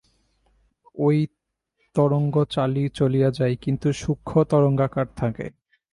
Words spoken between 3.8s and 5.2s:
সূক্ষ্ম-তরঙ্গাকার